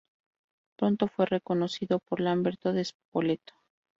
Pronto 0.79 1.07
fue 1.09 1.27
reconocido 1.27 1.99
por 1.99 2.21
Lamberto 2.21 2.73
de 2.73 2.83
Spoleto. 2.85 3.53